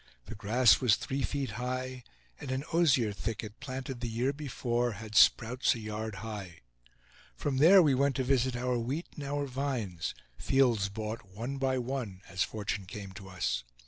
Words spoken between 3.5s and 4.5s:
planted the year